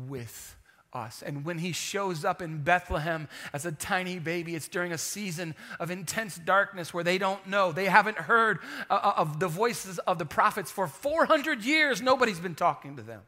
[0.08, 0.58] with
[0.94, 1.24] us.
[1.26, 5.56] And when he shows up in Bethlehem as a tiny baby, it's during a season
[5.80, 7.72] of intense darkness where they don't know.
[7.72, 12.02] They haven't heard uh, uh of the voices of the prophets for 400 years.
[12.02, 13.22] Nobody's been talking to them.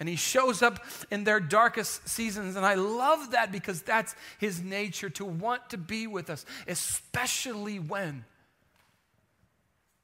[0.00, 2.56] And he shows up in their darkest seasons.
[2.56, 7.78] And I love that because that's his nature to want to be with us, especially
[7.78, 8.24] when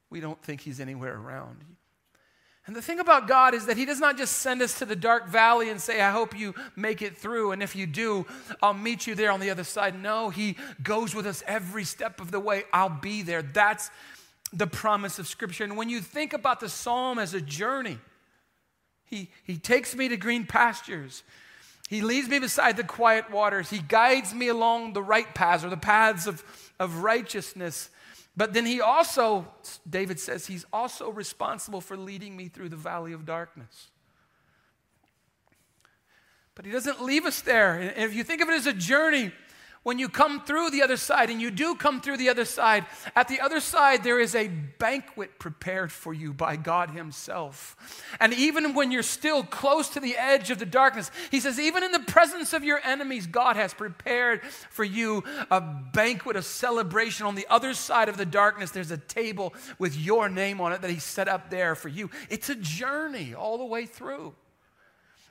[0.09, 1.63] we don't think he's anywhere around.
[2.69, 4.95] And the thing about God is that He does not just send us to the
[4.95, 7.51] dark valley and say, I hope you make it through.
[7.51, 8.27] And if you do,
[8.61, 9.99] I'll meet you there on the other side.
[9.99, 12.65] No, He goes with us every step of the way.
[12.71, 13.41] I'll be there.
[13.41, 13.89] That's
[14.53, 15.63] the promise of Scripture.
[15.63, 17.97] And when you think about the psalm as a journey,
[19.09, 21.23] he, he takes me to green pastures.
[21.89, 23.69] He leads me beside the quiet waters.
[23.69, 26.43] He guides me along the right paths or the paths of,
[26.79, 27.89] of righteousness.
[28.37, 29.47] But then he also,
[29.89, 33.87] David says, he's also responsible for leading me through the valley of darkness.
[36.53, 37.79] But he doesn't leave us there.
[37.79, 39.31] And if you think of it as a journey,
[39.83, 42.85] when you come through the other side, and you do come through the other side,
[43.15, 47.75] at the other side, there is a banquet prepared for you by God Himself.
[48.19, 51.83] And even when you're still close to the edge of the darkness, He says, even
[51.83, 57.25] in the presence of your enemies, God has prepared for you a banquet, a celebration.
[57.25, 60.81] On the other side of the darkness, there's a table with your name on it
[60.81, 62.09] that He set up there for you.
[62.29, 64.35] It's a journey all the way through.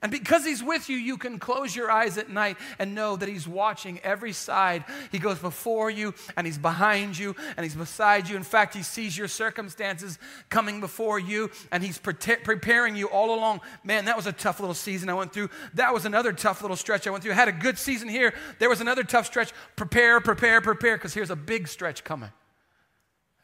[0.00, 3.28] And because he's with you, you can close your eyes at night and know that
[3.28, 4.84] he's watching every side.
[5.10, 8.36] He goes before you, and he's behind you, and he's beside you.
[8.36, 10.18] In fact, he sees your circumstances
[10.50, 13.60] coming before you, and he's pre- preparing you all along.
[13.82, 15.50] Man, that was a tough little season I went through.
[15.74, 17.32] That was another tough little stretch I went through.
[17.32, 18.34] I had a good season here.
[18.60, 19.52] There was another tough stretch.
[19.74, 22.30] Prepare, prepare, prepare, because here's a big stretch coming.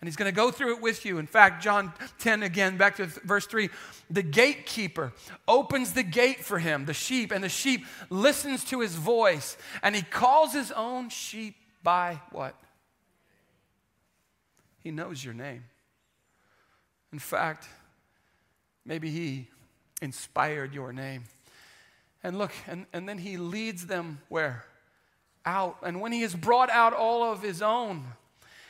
[0.05, 1.17] And he's going to go through it with you.
[1.17, 3.71] In fact, John 10 again, back to verse 3
[4.11, 5.15] the gatekeeper
[5.49, 9.57] opens the gate for him, the sheep, and the sheep listens to his voice.
[9.83, 12.55] And he calls his own sheep by what?
[14.81, 15.65] He knows your name.
[17.11, 17.67] In fact,
[18.85, 19.49] maybe he
[20.03, 21.25] inspired your name.
[22.23, 24.67] And look, and, and then he leads them where?
[25.47, 25.79] Out.
[25.83, 28.05] And when he has brought out all of his own,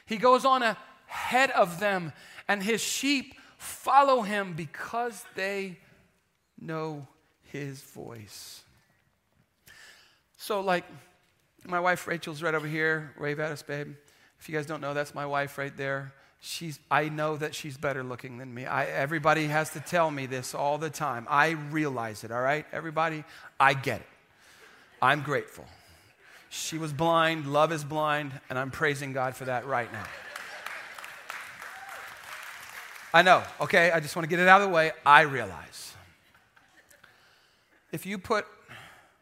[0.06, 0.76] he goes on a
[1.08, 2.12] ahead of them,
[2.48, 5.78] and his sheep follow him because they
[6.60, 7.06] know
[7.42, 8.62] his voice.
[10.36, 10.84] So, like,
[11.66, 13.14] my wife Rachel's right over here.
[13.18, 13.94] Wave at us, babe.
[14.38, 16.12] If you guys don't know, that's my wife right there.
[16.40, 18.66] She's, I know that she's better looking than me.
[18.66, 21.26] I, everybody has to tell me this all the time.
[21.30, 22.66] I realize it, all right?
[22.70, 23.24] Everybody,
[23.58, 24.06] I get it.
[25.00, 25.64] I'm grateful.
[26.50, 30.04] She was blind, love is blind, and I'm praising God for that right now.
[33.14, 33.92] I know, okay?
[33.92, 34.90] I just want to get it out of the way.
[35.06, 35.94] I realize.
[37.92, 38.44] If you put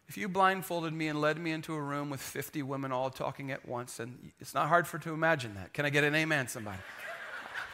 [0.08, 3.50] if you blindfolded me and led me into a room with 50 women all talking
[3.50, 5.72] at once, and it's not hard for to imagine that.
[5.72, 6.78] Can I get an amen, somebody?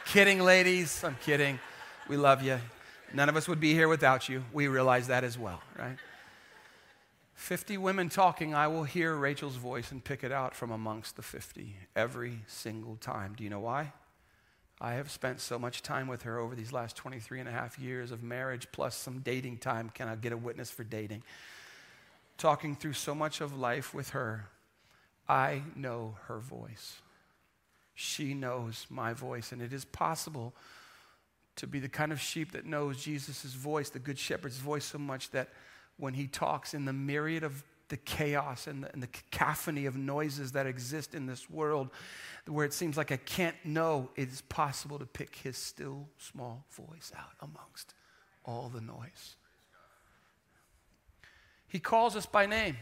[0.05, 1.03] kidding, ladies.
[1.03, 1.59] I'm kidding.
[2.07, 2.59] We love you.
[3.13, 4.43] None of us would be here without you.
[4.53, 5.97] We realize that as well, right?
[7.35, 11.21] 50 women talking, I will hear Rachel's voice and pick it out from amongst the
[11.21, 13.33] 50 every single time.
[13.37, 13.91] Do you know why?
[14.81, 17.77] I have spent so much time with her over these last 23 and a half
[17.77, 19.89] years of marriage plus some dating time.
[19.93, 21.23] Can I get a witness for dating?
[22.37, 24.47] Talking through so much of life with her,
[25.27, 27.01] I know her voice.
[27.93, 30.53] She knows my voice, and it is possible
[31.57, 34.97] to be the kind of sheep that knows Jesus' voice, the Good Shepherd's voice, so
[34.97, 35.49] much that
[35.97, 39.97] when he talks in the myriad of the chaos and the, and the, cacophony of
[39.97, 41.89] noises that exist in this world,
[42.47, 46.65] where it seems like I can't know, it is possible to pick his still small
[46.71, 47.93] voice out amongst
[48.45, 49.35] all the noise.
[51.67, 52.77] He calls us by name,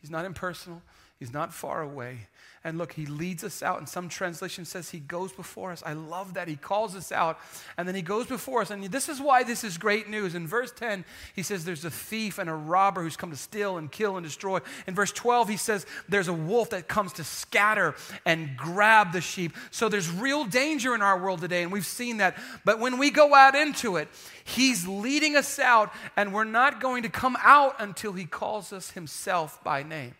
[0.00, 0.82] he's not impersonal,
[1.22, 2.26] he's not far away.
[2.64, 3.78] And look, he leads us out.
[3.78, 5.82] And some translation says he goes before us.
[5.84, 6.46] I love that.
[6.46, 7.40] He calls us out
[7.76, 8.70] and then he goes before us.
[8.70, 10.36] And this is why this is great news.
[10.36, 11.04] In verse 10,
[11.34, 14.24] he says there's a thief and a robber who's come to steal and kill and
[14.24, 14.60] destroy.
[14.86, 19.20] In verse 12, he says there's a wolf that comes to scatter and grab the
[19.20, 19.56] sheep.
[19.72, 22.36] So there's real danger in our world today, and we've seen that.
[22.64, 24.08] But when we go out into it,
[24.44, 28.92] he's leading us out, and we're not going to come out until he calls us
[28.92, 30.14] himself by name.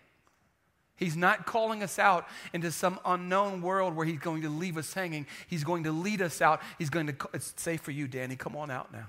[0.96, 4.92] He's not calling us out into some unknown world where he's going to leave us
[4.92, 5.26] hanging.
[5.48, 6.61] He's going to lead us out.
[6.78, 8.37] He's going to, it's safe for you, Danny.
[8.37, 9.09] Come on out now.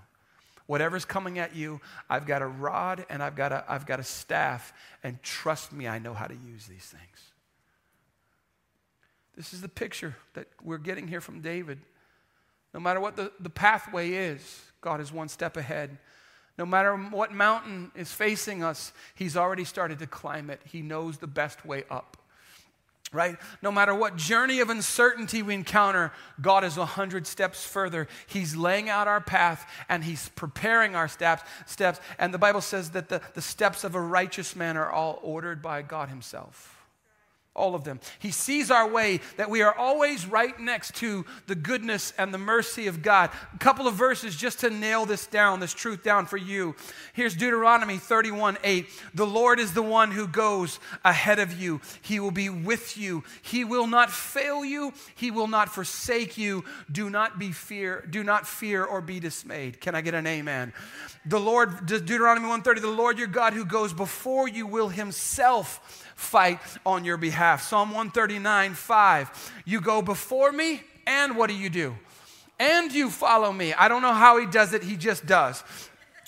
[0.65, 4.03] Whatever's coming at you, I've got a rod and I've got a, I've got a
[4.03, 7.31] staff, and trust me, I know how to use these things.
[9.35, 11.79] This is the picture that we're getting here from David.
[12.73, 15.97] No matter what the, the pathway is, God is one step ahead.
[16.57, 20.61] No matter what mountain is facing us, He's already started to climb it.
[20.65, 22.17] He knows the best way up.
[23.11, 23.37] Right?
[23.61, 26.11] No matter what journey of uncertainty we encounter,
[26.41, 28.07] God is a hundred steps further.
[28.25, 31.43] He's laying out our path and He's preparing our steps.
[31.67, 31.99] steps.
[32.17, 35.61] And the Bible says that the, the steps of a righteous man are all ordered
[35.61, 36.72] by God Himself
[37.55, 37.99] all of them.
[38.17, 42.39] He sees our way that we are always right next to the goodness and the
[42.39, 43.29] mercy of God.
[43.53, 46.75] A couple of verses just to nail this down, this truth down for you.
[47.13, 48.87] Here's Deuteronomy 31 8.
[49.13, 53.23] The Lord is the one who goes ahead of you, He will be with you.
[53.43, 56.63] He will not fail you, He will not forsake you.
[56.91, 59.79] Do not be fear, do not fear or be dismayed.
[59.79, 60.73] Can I get an amen?
[61.25, 66.59] The Lord, Deuteronomy 130, the Lord your God who goes before you will Himself fight
[66.85, 67.61] on your behalf.
[67.63, 69.53] Psalm 139, 5.
[69.65, 71.95] You go before me, and what do you do?
[72.59, 73.73] And you follow me.
[73.73, 75.63] I don't know how he does it, he just does.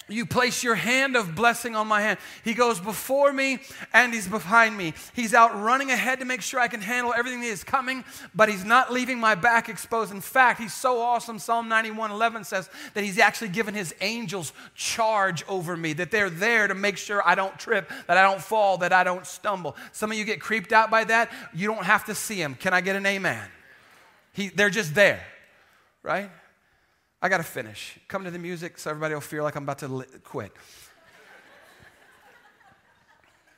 [0.07, 2.19] You place your hand of blessing on my hand.
[2.43, 3.59] He goes before me
[3.91, 4.93] and he's behind me.
[5.13, 8.03] He's out running ahead to make sure I can handle everything that is coming,
[8.35, 10.11] but he's not leaving my back exposed.
[10.11, 11.39] In fact, he's so awesome.
[11.39, 16.29] Psalm 91 11 says that he's actually given his angels charge over me, that they're
[16.29, 19.75] there to make sure I don't trip, that I don't fall, that I don't stumble.
[19.91, 21.31] Some of you get creeped out by that.
[21.51, 22.53] You don't have to see him.
[22.53, 23.43] Can I get an amen?
[24.33, 25.25] He, they're just there,
[26.03, 26.29] right?
[27.25, 27.97] I got to finish.
[28.07, 30.51] Come to the music so everybody will feel like I'm about to li- quit.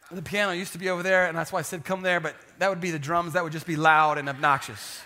[0.09, 2.33] the piano used to be over there, and that's why I said come there, but
[2.59, 3.33] that would be the drums.
[3.33, 5.01] That would just be loud and obnoxious.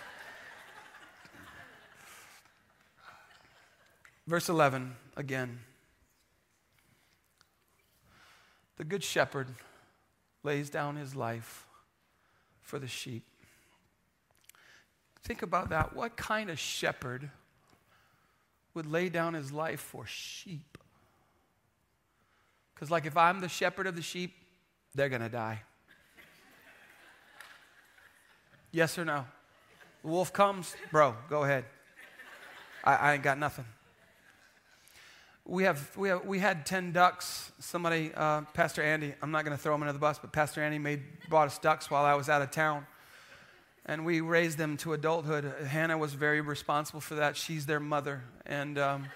[4.28, 5.58] Verse 11 again.
[8.76, 9.48] The good shepherd
[10.44, 11.66] lays down his life
[12.60, 13.24] for the sheep.
[15.24, 15.96] Think about that.
[15.96, 17.28] What kind of shepherd?
[18.74, 20.78] Would lay down his life for sheep.
[22.74, 24.34] Because, like, if I'm the shepherd of the sheep,
[24.94, 25.62] they're going to die.
[28.72, 29.24] yes or no?
[30.02, 31.64] The wolf comes, bro, go ahead.
[32.82, 33.64] I, I ain't got nothing.
[35.44, 37.52] We, have, we, have, we had 10 ducks.
[37.58, 40.62] Somebody, uh, Pastor Andy, I'm not going to throw him under the bus, but Pastor
[40.62, 42.86] Andy made, brought us ducks while I was out of town
[43.86, 45.44] and we raised them to adulthood.
[45.66, 47.36] Hannah was very responsible for that.
[47.36, 48.22] She's their mother.
[48.46, 49.06] And, um,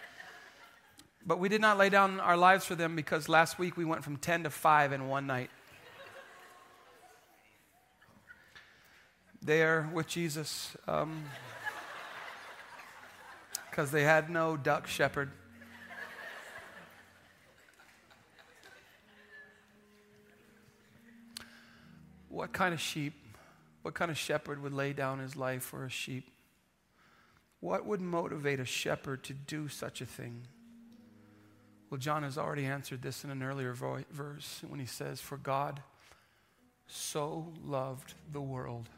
[1.24, 4.02] but we did not lay down our lives for them because last week we went
[4.04, 5.50] from 10 to 5 in one night.
[9.46, 11.24] there with Jesus because um,
[13.92, 15.30] they had no duck shepherd.
[22.28, 23.14] What kind of sheep,
[23.86, 26.28] what kind of shepherd would lay down his life for a sheep?
[27.60, 30.42] What would motivate a shepherd to do such a thing?
[31.88, 35.36] Well, John has already answered this in an earlier vo- verse when he says, For
[35.36, 35.84] God
[36.88, 38.88] so loved the world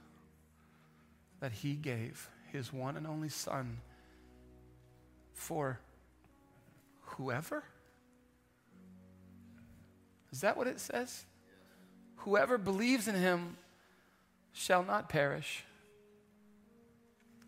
[1.41, 3.81] that he gave his one and only Son
[5.35, 5.81] for
[7.03, 7.63] whoever?
[10.33, 11.27] Is that what it says?
[12.17, 13.59] Whoever believes in him
[14.53, 15.65] shall not perish.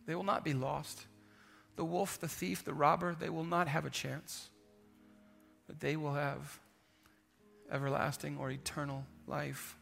[0.06, 1.06] They will not be lost.
[1.76, 4.50] The wolf, the thief, the robber, they will not have a chance.
[5.66, 6.58] But they will have
[7.70, 9.76] everlasting or eternal life.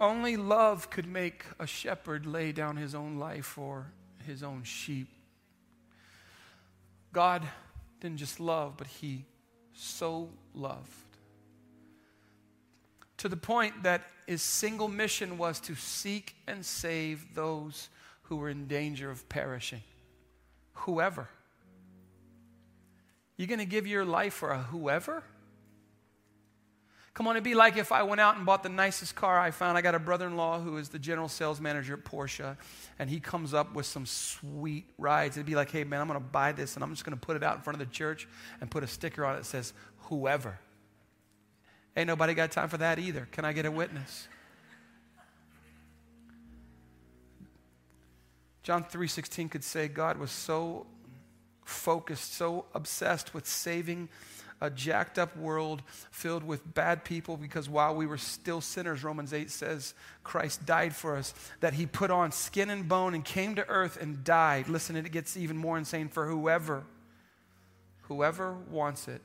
[0.00, 3.92] Only love could make a shepherd lay down his own life for
[4.26, 5.08] his own sheep.
[7.12, 7.46] God
[8.00, 9.24] didn't just love, but he
[9.72, 11.07] so loved.
[13.18, 17.88] To the point that his single mission was to seek and save those
[18.22, 19.82] who were in danger of perishing.
[20.74, 21.28] Whoever.
[23.36, 25.22] You're going to give your life for a whoever?
[27.14, 29.50] Come on, it'd be like if I went out and bought the nicest car I
[29.50, 29.76] found.
[29.76, 32.56] I got a brother in law who is the general sales manager at Porsche,
[33.00, 35.36] and he comes up with some sweet rides.
[35.36, 37.26] It'd be like, hey, man, I'm going to buy this, and I'm just going to
[37.26, 38.28] put it out in front of the church
[38.60, 40.60] and put a sticker on it that says, whoever.
[41.98, 43.26] Ain't nobody got time for that either.
[43.32, 44.28] Can I get a witness?
[48.62, 50.86] John 3:16 could say God was so
[51.64, 54.08] focused, so obsessed with saving
[54.60, 55.82] a jacked up world
[56.12, 59.92] filled with bad people because while we were still sinners, Romans 8 says
[60.22, 64.00] Christ died for us, that he put on skin and bone and came to earth
[64.00, 64.68] and died.
[64.68, 66.84] Listen, it gets even more insane for whoever,
[68.02, 69.20] whoever wants it,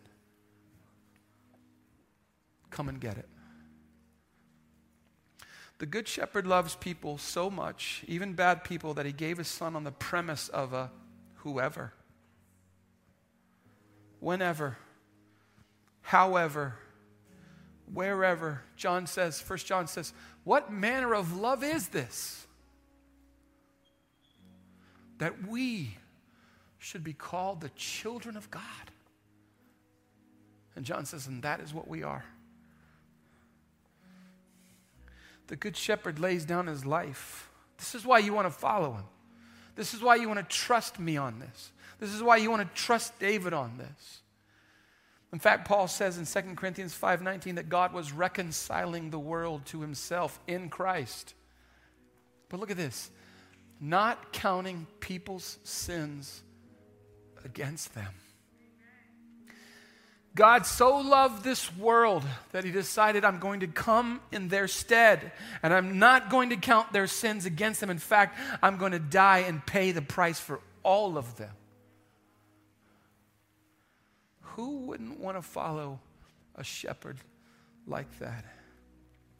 [2.74, 3.30] come and get it.
[5.78, 9.76] The Good Shepherd loves people so much, even bad people, that he gave his son
[9.76, 10.92] on the premise of a
[11.36, 11.94] whoever,
[14.20, 14.78] whenever,
[16.02, 16.76] however,
[17.92, 18.62] wherever.
[18.76, 20.14] John says, First John says,
[20.44, 22.48] What manner of love is this?
[25.18, 25.98] That we
[26.78, 28.62] should be called the children of God.
[30.76, 32.24] And John says, And that is what we are.
[35.48, 37.50] The Good Shepherd lays down his life.
[37.78, 39.06] This is why you want to follow him.
[39.76, 41.72] This is why you want to trust me on this.
[42.00, 44.22] This is why you want to trust David on this.
[45.32, 49.82] In fact, Paul says in 2 Corinthians 5:19 that God was reconciling the world to
[49.82, 51.34] himself in Christ.
[52.50, 53.10] But look at this.
[53.80, 56.44] Not counting people's sins
[57.44, 58.14] against them.
[60.36, 65.32] God so loved this world that he decided, I'm going to come in their stead,
[65.62, 67.90] and I'm not going to count their sins against them.
[67.90, 71.52] In fact, I'm going to die and pay the price for all of them
[74.56, 76.00] who wouldn't want to follow
[76.56, 77.18] a shepherd
[77.88, 78.46] like that?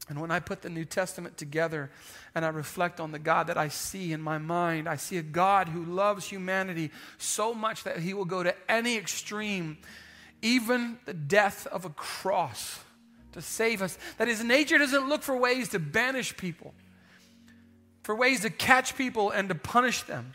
[0.10, 1.90] And when I put the New Testament together
[2.36, 5.24] and I reflect on the God that I see in my mind, I see a
[5.24, 9.78] God who loves humanity so much that he will go to any extreme,
[10.44, 12.80] even the death of a cross,
[13.32, 13.98] to save us.
[14.20, 16.74] That his nature doesn't look for ways to banish people,
[18.04, 20.34] for ways to catch people and to punish them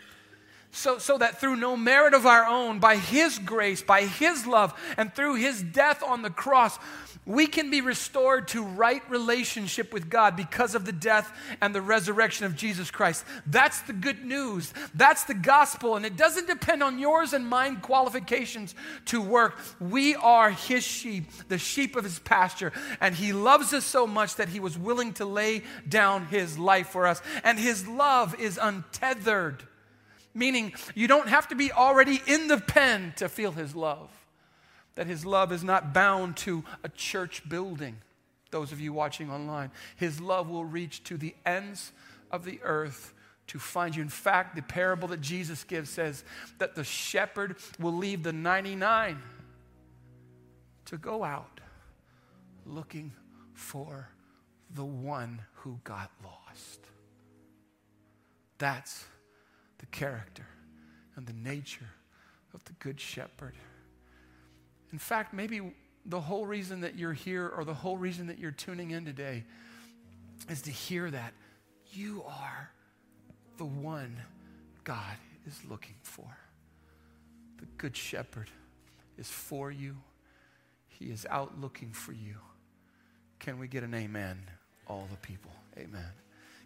[0.78, 4.72] so, so that through no merit of our own, by His grace, by His love,
[4.96, 6.78] and through His death on the cross,
[7.26, 11.82] we can be restored to right relationship with God because of the death and the
[11.82, 13.24] resurrection of Jesus Christ.
[13.44, 14.72] That's the good news.
[14.94, 15.96] That's the gospel.
[15.96, 18.74] And it doesn't depend on yours and mine qualifications
[19.06, 19.58] to work.
[19.78, 22.72] We are His sheep, the sheep of His pasture.
[23.00, 26.88] And He loves us so much that He was willing to lay down His life
[26.88, 27.20] for us.
[27.44, 29.64] And His love is untethered
[30.34, 34.10] meaning you don't have to be already in the pen to feel his love.
[34.94, 37.98] That his love is not bound to a church building.
[38.50, 41.92] Those of you watching online, his love will reach to the ends
[42.30, 43.14] of the earth
[43.48, 44.02] to find you.
[44.02, 46.24] In fact, the parable that Jesus gives says
[46.58, 49.18] that the shepherd will leave the 99
[50.86, 51.60] to go out
[52.64, 53.12] looking
[53.54, 54.08] for
[54.74, 56.80] the one who got lost.
[58.58, 59.04] That's
[59.78, 60.46] the character
[61.16, 61.88] and the nature
[62.54, 63.54] of the Good Shepherd.
[64.92, 65.74] In fact, maybe
[66.06, 69.44] the whole reason that you're here or the whole reason that you're tuning in today
[70.48, 71.32] is to hear that
[71.92, 72.70] You are
[73.56, 74.16] the one
[74.84, 75.16] God
[75.46, 76.36] is looking for.
[77.58, 78.50] The Good Shepherd
[79.16, 79.96] is for you,
[80.86, 82.36] He is out looking for you.
[83.38, 84.38] Can we get an amen?
[84.86, 85.50] All the people.
[85.76, 86.12] Amen.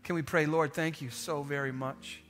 [0.05, 2.21] Can we pray, Lord, thank you so very much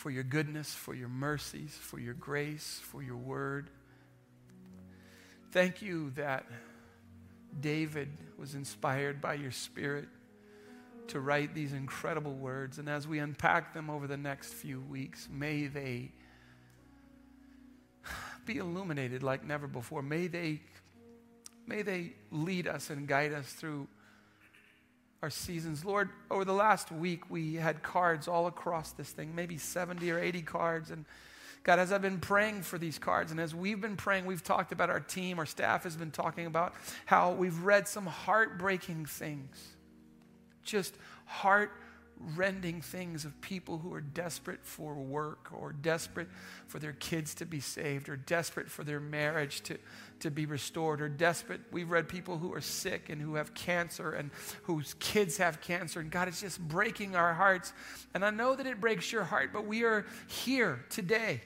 [0.00, 3.68] for your goodness, for your mercies, for your grace, for your word.
[5.52, 6.46] Thank you that
[7.60, 10.08] David was inspired by your spirit
[11.08, 12.78] to write these incredible words.
[12.78, 16.12] And as we unpack them over the next few weeks, may they
[18.46, 20.00] be illuminated like never before.
[20.00, 20.62] May they,
[21.66, 23.86] may they lead us and guide us through
[25.22, 25.84] our seasons.
[25.84, 30.18] Lord, over the last week, we had cards all across this thing, maybe 70 or
[30.18, 30.90] 80 cards.
[30.90, 31.04] And
[31.62, 34.72] God, as I've been praying for these cards, and as we've been praying, we've talked
[34.72, 39.76] about our team, our staff has been talking about how we've read some heartbreaking things.
[40.62, 40.94] Just
[41.26, 41.72] heart
[42.36, 46.28] rending things of people who are desperate for work or desperate
[46.66, 49.78] for their kids to be saved or desperate for their marriage to,
[50.20, 51.60] to be restored or desperate.
[51.72, 54.30] We've read people who are sick and who have cancer and
[54.64, 56.00] whose kids have cancer.
[56.00, 57.72] And God, it's just breaking our hearts.
[58.12, 61.40] And I know that it breaks your heart, but we are here today.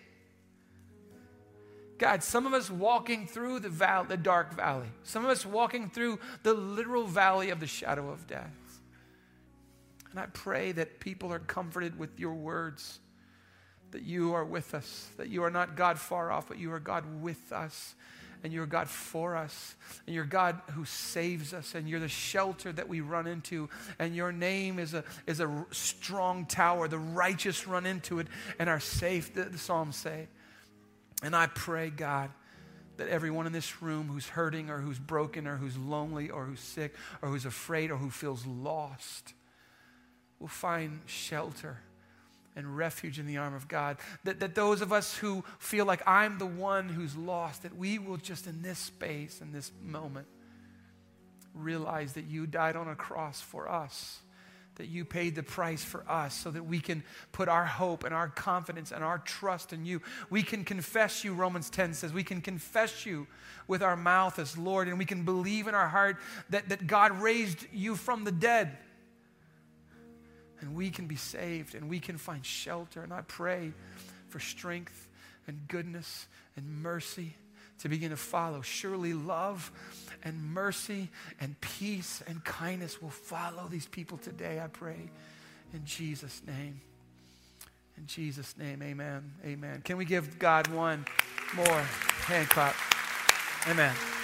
[1.98, 5.88] God, some of us walking through the, val- the dark valley, some of us walking
[5.88, 8.50] through the literal valley of the shadow of death.
[10.14, 13.00] And I pray that people are comforted with your words,
[13.90, 16.78] that you are with us, that you are not God far off, but you are
[16.78, 17.96] God with us,
[18.44, 19.74] and you're God for us,
[20.06, 24.14] and you're God who saves us, and you're the shelter that we run into, and
[24.14, 26.86] your name is a, is a strong tower.
[26.86, 28.28] The righteous run into it
[28.60, 30.28] and are safe, the, the Psalms say.
[31.24, 32.30] And I pray, God,
[32.98, 36.60] that everyone in this room who's hurting or who's broken or who's lonely or who's
[36.60, 39.34] sick or who's afraid or who feels lost,
[40.44, 41.78] will find shelter
[42.54, 43.96] and refuge in the arm of God.
[44.24, 47.98] That, that those of us who feel like I'm the one who's lost, that we
[47.98, 50.26] will just in this space, in this moment,
[51.54, 54.18] realize that you died on a cross for us,
[54.74, 58.14] that you paid the price for us so that we can put our hope and
[58.14, 60.02] our confidence and our trust in you.
[60.28, 62.12] We can confess you, Romans 10 says.
[62.12, 63.28] We can confess you
[63.66, 66.18] with our mouth as Lord, and we can believe in our heart
[66.50, 68.76] that, that God raised you from the dead
[70.60, 73.02] and we can be saved and we can find shelter.
[73.02, 73.72] And I pray
[74.28, 75.08] for strength
[75.46, 76.26] and goodness
[76.56, 77.36] and mercy
[77.80, 78.62] to begin to follow.
[78.62, 79.70] Surely love
[80.22, 85.10] and mercy and peace and kindness will follow these people today, I pray.
[85.72, 86.80] In Jesus' name.
[87.96, 89.32] In Jesus' name, amen.
[89.44, 89.82] Amen.
[89.84, 91.04] Can we give God one
[91.54, 91.80] more
[92.26, 92.74] hand clap?
[93.68, 94.23] Amen.